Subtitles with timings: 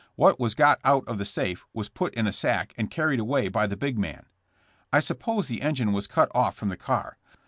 [0.15, 3.49] What was got out of the safe was put in a sack and carried away
[3.49, 4.25] by the big man.
[4.91, 7.17] ^'I supposed the engine was cut off from the car.